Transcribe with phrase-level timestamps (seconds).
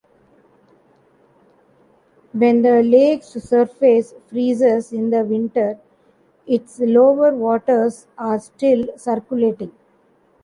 [2.33, 5.77] When the lake's surface freezes in the winter,
[6.47, 9.73] its lower waters are still circulating.